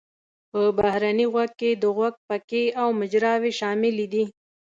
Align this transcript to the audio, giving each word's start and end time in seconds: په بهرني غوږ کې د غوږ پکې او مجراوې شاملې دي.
په 0.51 0.61
بهرني 0.77 1.25
غوږ 1.33 1.51
کې 1.59 1.69
د 1.81 1.83
غوږ 1.95 2.15
پکې 2.27 2.63
او 2.81 2.87
مجراوې 2.99 3.51
شاملې 3.59 4.05
دي. 4.13 4.25